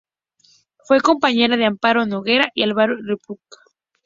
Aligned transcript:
Fue 0.83 0.99
compañera 0.99 1.57
de 1.57 1.65
Amparo 1.67 2.07
Noguera 2.07 2.49
y 2.55 2.63
Álvaro 2.63 2.95
Rudolphy. 2.95 3.37